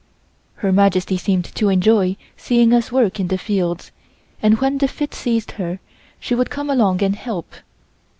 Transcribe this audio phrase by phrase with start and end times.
[0.55, 3.91] Her Majesty seemed to enjoy seeing us work in the fields,
[4.41, 5.79] and when the fit seized her
[6.19, 7.53] she would come along and help.